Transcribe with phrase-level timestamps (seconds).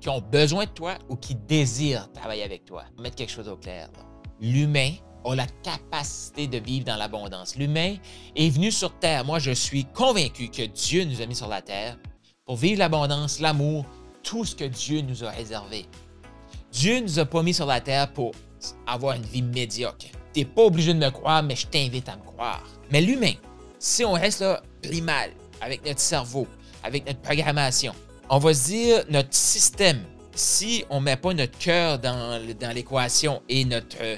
[0.00, 2.84] Qui ont besoin de toi ou qui désirent travailler avec toi.
[2.98, 3.88] Mettre quelque chose au clair.
[4.40, 4.92] L'humain
[5.24, 7.56] a la capacité de vivre dans l'abondance.
[7.56, 7.96] L'humain
[8.36, 9.24] est venu sur Terre.
[9.24, 11.96] Moi, je suis convaincu que Dieu nous a mis sur la Terre
[12.44, 13.84] pour vivre l'abondance, l'amour,
[14.22, 15.86] tout ce que Dieu nous a réservé.
[16.70, 18.32] Dieu nous a pas mis sur la Terre pour
[18.86, 20.06] avoir une vie médiocre.
[20.32, 22.62] Tu n'es pas obligé de me croire, mais je t'invite à me croire.
[22.90, 23.32] Mais l'humain,
[23.78, 26.46] si on reste là primal, avec notre cerveau,
[26.82, 27.94] avec notre programmation,
[28.28, 30.00] on va se dire notre système,
[30.34, 32.40] si on ne met pas notre cœur dans,
[32.74, 33.66] l'équation et
[34.00, 34.16] euh,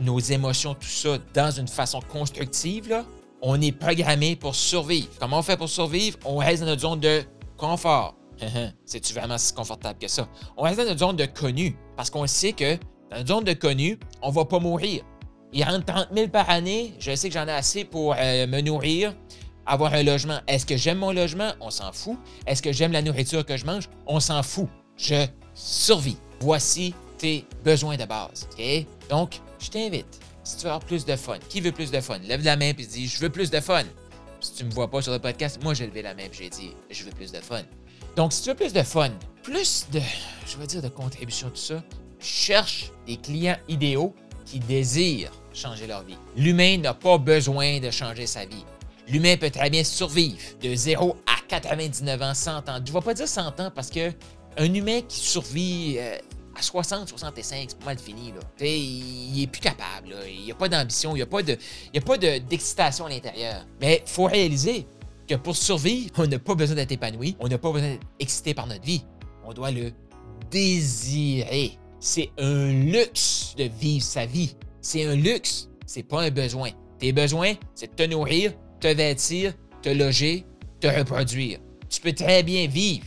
[0.00, 3.04] nos émotions, tout ça, dans une façon constructive,
[3.42, 5.08] on est programmé pour survivre.
[5.20, 6.18] Comment on fait pour survivre?
[6.24, 7.22] On reste dans notre zone de
[7.56, 8.14] confort.
[8.84, 10.28] C'est-tu vraiment si confortable que ça?
[10.56, 12.76] On reste dans notre zone de connu parce qu'on sait que
[13.10, 15.02] dans notre zone de connu, on ne va pas mourir.
[15.52, 18.60] Il rentre 30 000 par année, je sais que j'en ai assez pour euh, me
[18.60, 19.14] nourrir,
[19.66, 20.40] avoir un logement.
[20.46, 21.52] Est-ce que j'aime mon logement?
[21.60, 22.18] On s'en fout.
[22.46, 23.88] Est-ce que j'aime la nourriture que je mange?
[24.06, 24.68] On s'en fout.
[24.96, 26.16] Je survis.
[26.40, 28.48] Voici tes besoins de base.
[29.08, 30.20] Donc, je t'invite.
[30.42, 32.18] Si tu veux avoir plus de fun, qui veut plus de fun?
[32.18, 33.84] Lève la main et dis Je veux plus de fun.
[34.40, 36.30] Si tu ne me vois pas sur le podcast, moi j'ai levé la main et
[36.32, 37.62] j'ai dit Je veux plus de fun.
[38.16, 39.10] Donc, si tu veux plus de fun,
[39.42, 40.00] plus de,
[40.46, 41.82] je vais dire, de contribution, tout ça,
[42.20, 44.14] cherche des clients idéaux
[44.44, 46.16] qui désirent changer leur vie.
[46.36, 48.64] L'humain n'a pas besoin de changer sa vie.
[49.08, 52.78] L'humain peut très bien survivre de 0 à 99 ans, 100 ans.
[52.84, 54.12] Je ne vais pas dire 100 ans parce que
[54.56, 56.16] un humain qui survit euh,
[56.56, 58.32] à 60, 65, c'est pas mal fini.
[58.32, 58.66] Là.
[58.66, 60.14] Il est plus capable.
[60.28, 63.66] Il n'y a pas d'ambition, il n'y a pas d'excitation à l'intérieur.
[63.80, 64.86] Mais il faut réaliser
[65.26, 68.54] que pour survivre, on n'a pas besoin d'être épanoui, on n'a pas besoin d'être excité
[68.54, 69.04] par notre vie.
[69.44, 69.92] On doit le
[70.50, 71.78] désirer.
[72.00, 74.54] C'est un luxe de vivre sa vie.
[74.80, 76.70] C'est un luxe, c'est pas un besoin.
[76.98, 78.52] Tes besoins, c'est de te nourrir,
[78.84, 80.44] te vêtir, te loger,
[80.78, 81.58] te reproduire.
[81.88, 83.06] Tu peux très bien vivre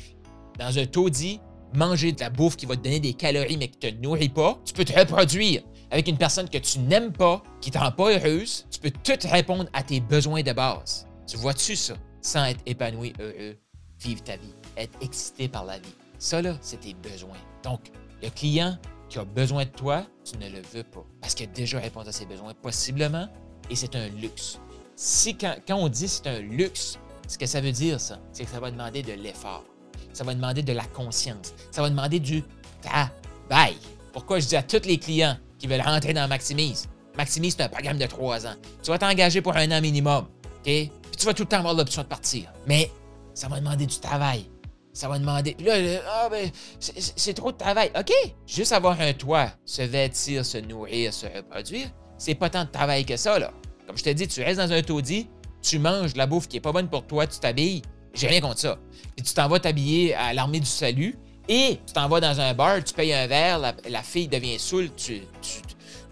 [0.57, 1.39] dans un taudis,
[1.75, 4.29] manger de la bouffe qui va te donner des calories mais qui ne te nourrit
[4.29, 4.59] pas.
[4.65, 5.61] Tu peux te reproduire
[5.91, 8.65] avec une personne que tu n'aimes pas, qui ne te rend pas heureuse.
[8.71, 11.07] Tu peux tout répondre à tes besoins de base.
[11.27, 11.93] Tu vois-tu ça?
[12.23, 13.55] Sans être épanoui, heureux,
[13.99, 15.93] vivre ta vie, être excité par la vie.
[16.17, 17.37] Ça, là, c'est tes besoins.
[17.63, 17.91] Donc,
[18.23, 21.05] le client qui a besoin de toi, tu ne le veux pas.
[21.21, 23.27] Parce qu'il a déjà répondu à ses besoins, possiblement,
[23.69, 24.59] et c'est un luxe
[24.97, 26.97] si quand, on dit c'est un luxe,
[27.27, 29.63] ce que ça veut dire, ça, c'est que ça va demander de l'effort.
[30.11, 31.53] Ça va demander de la conscience.
[31.71, 32.43] Ça va demander du
[32.81, 33.77] travail.
[34.11, 37.69] Pourquoi je dis à tous les clients qui veulent rentrer dans Maximise, Maximise, c'est un
[37.69, 38.55] programme de trois ans.
[38.83, 40.25] Tu vas t'engager pour un an minimum.
[40.45, 40.63] OK?
[40.63, 42.51] Puis tu vas tout le temps avoir l'option de partir.
[42.65, 42.91] Mais
[43.33, 44.49] ça va demander du travail.
[44.93, 45.55] Ça va demander.
[45.59, 45.73] Là,
[46.07, 46.49] ah, ben,
[46.79, 47.91] c'est trop de travail.
[47.97, 48.11] OK?
[48.47, 53.05] Juste avoir un toit, se vêtir, se nourrir, se reproduire, c'est pas tant de travail
[53.05, 53.51] que ça, là.
[53.87, 55.27] Comme je t'ai dit, tu restes dans un taudis,
[55.61, 57.81] tu manges de la bouffe qui n'est pas bonne pour toi, tu t'habilles.
[58.13, 58.77] J'ai rien contre ça.
[59.17, 61.17] Et tu t'en vas t'habiller à l'armée du salut
[61.47, 64.89] et tu t'en vas dans un bar, tu payes un verre, la, fille devient saoule,
[64.95, 65.21] tu,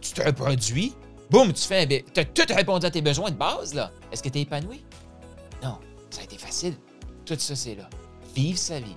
[0.02, 0.94] te reproduis.
[1.30, 1.88] Boum, tu fais un.
[1.88, 3.92] Tu as tout répondu à tes besoins de base, là.
[4.12, 4.86] Est-ce que tu es épanoui?
[5.64, 6.76] Non, ça a été facile.
[7.26, 7.90] Tout ça, c'est là.
[8.36, 8.96] Vivre sa vie,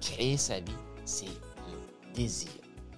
[0.00, 0.72] créer sa vie,
[1.04, 2.48] c'est un désir.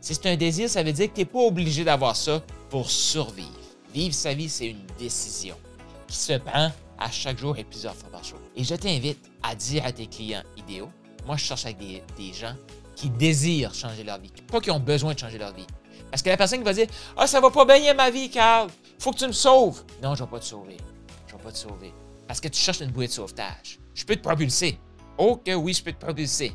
[0.00, 2.90] Si c'est un désir, ça veut dire que tu n'es pas obligé d'avoir ça pour
[2.90, 3.61] survivre.
[3.92, 5.56] Vivre sa vie, c'est une décision
[6.06, 8.38] qui se prend à chaque jour et plusieurs fois par jour.
[8.56, 10.90] Et je t'invite à dire à tes clients idéaux,
[11.26, 12.54] moi je cherche avec des, gens
[12.96, 15.66] qui désirent changer leur vie, pas qui ont besoin de changer leur vie.
[16.10, 16.86] Parce que la personne qui va dire
[17.16, 19.84] Ah, ça va pas bien ma vie, Carl, faut que tu me sauves.
[20.02, 20.76] Non, je vais pas te sauver.
[21.26, 21.92] Je vais pas te sauver.
[22.26, 23.78] Parce que tu cherches une bouée de sauvetage.
[23.94, 24.78] Je peux te propulser.
[25.18, 26.52] Oh que oui, je peux te propulser.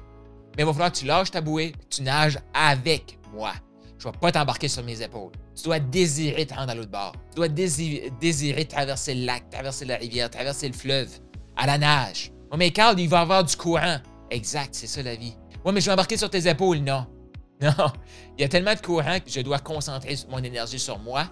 [0.56, 3.54] Mais il va falloir que tu lâches ta bouée, tu nages avec moi.
[4.00, 5.32] Je ne vais pas t'embarquer sur mes épaules.
[5.56, 7.14] Tu dois désirer te rendre à l'autre bord.
[7.32, 11.10] Tu dois désirer, traverser le lac, traverser la rivière, traverser le fleuve,
[11.56, 12.32] à la nage.
[12.52, 13.98] Oui, mais Carl, il va avoir du courant.
[14.30, 15.36] Exact, c'est ça la vie.
[15.66, 16.80] Oui, mais je vais embarquer sur tes épaules.
[16.80, 17.08] Non.
[17.60, 17.92] Non,
[18.38, 21.28] il y a tellement de courant que je dois concentrer mon énergie sur moi,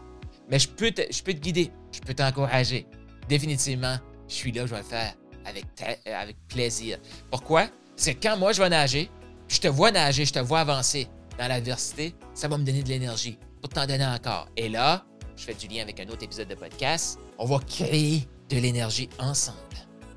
[0.49, 2.87] mais je peux te, je peux te guider, je peux t'encourager.
[3.29, 3.97] Définitivement,
[4.27, 5.13] je suis là, je vais le faire
[5.45, 6.97] avec, euh, avec plaisir.
[7.29, 7.67] Pourquoi?
[7.95, 9.11] C'est quand moi je vais nager,
[9.47, 12.89] je te vois nager, je te vois avancer dans l'adversité, ça va me donner de
[12.89, 14.47] l'énergie pour t'en donner encore.
[14.55, 15.05] Et là,
[15.35, 19.09] je fais du lien avec un autre épisode de podcast, on va créer de l'énergie
[19.19, 19.57] ensemble.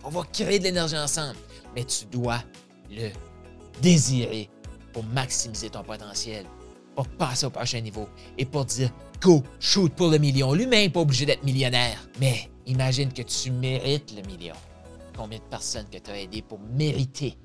[0.05, 1.37] On va créer de l'énergie ensemble,
[1.75, 2.43] mais tu dois
[2.91, 3.11] le
[3.83, 4.49] désirer
[4.93, 6.47] pour maximiser ton potentiel,
[6.95, 10.53] pour passer au prochain niveau et pour dire go, shoot pour le million.
[10.53, 14.55] Lui-même n'est pas obligé d'être millionnaire, mais imagine que tu mérites le million.
[15.17, 17.37] Combien de personnes que tu as aidé pour mériter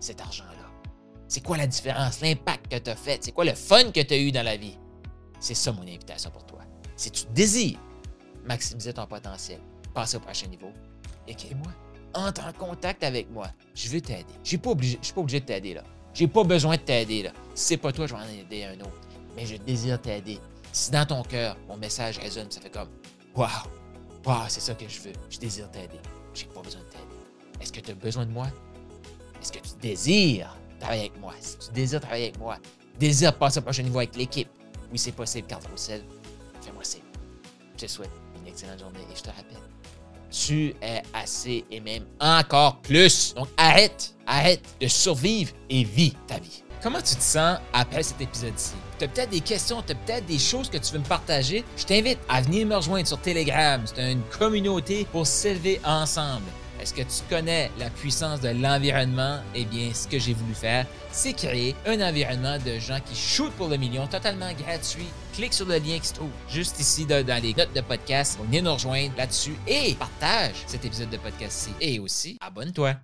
[0.00, 0.67] cet argent-là?
[1.28, 3.22] C'est quoi la différence, l'impact que tu as fait?
[3.22, 4.78] C'est quoi le fun que tu as eu dans la vie?
[5.38, 6.60] C'est ça mon invitation pour toi.
[6.96, 7.78] Si tu désires
[8.44, 9.60] maximiser ton potentiel,
[9.92, 10.72] passer au prochain niveau,
[11.26, 11.70] écris-moi.
[12.14, 13.48] Entre en contact avec moi.
[13.74, 14.24] Je veux t'aider.
[14.36, 15.84] Je ne suis pas obligé de t'aider là.
[16.14, 17.32] J'ai pas besoin de t'aider là.
[17.54, 19.06] Si c'est pas toi, je vais en aider un autre.
[19.36, 20.40] Mais je désire t'aider.
[20.72, 22.88] Si dans ton cœur, mon message résonne, ça fait comme
[23.36, 23.50] Waouh!
[24.24, 25.12] Waouh, c'est ça que je veux.
[25.28, 26.00] Je désire t'aider.
[26.32, 27.04] J'ai pas besoin de t'aider.
[27.60, 28.46] Est-ce que tu as besoin de moi?
[29.40, 31.34] Est-ce que tu désires travailler avec moi?
[31.40, 32.56] Si tu désires travailler avec moi,
[32.98, 34.48] désires passer au prochain niveau avec l'équipe,
[34.90, 36.02] oui, c'est possible, Carl Roussel.
[36.60, 37.02] Fais-moi signe.
[37.76, 38.10] Je te souhaite
[38.40, 39.58] une excellente journée et je te rappelle,
[40.30, 43.34] tu es assez et même encore plus.
[43.34, 46.62] Donc arrête, arrête de survivre et vis ta vie.
[46.82, 48.74] Comment tu te sens après cet épisode-ci?
[48.98, 51.64] Tu as peut-être des questions, tu as peut-être des choses que tu veux me partager?
[51.76, 53.82] Je t'invite à venir me rejoindre sur Telegram.
[53.84, 56.46] C'est une communauté pour s'élever ensemble.
[56.88, 59.40] Est-ce que tu connais la puissance de l'environnement?
[59.54, 63.52] Eh bien, ce que j'ai voulu faire, c'est créer un environnement de gens qui shootent
[63.52, 65.04] pour le million totalement gratuit.
[65.34, 68.38] Clique sur le lien qui se trouve juste ici dans les notes de podcast.
[68.42, 71.72] Venez nous rejoindre là-dessus et partage cet épisode de podcast-ci.
[71.78, 72.94] Et aussi, abonne-toi.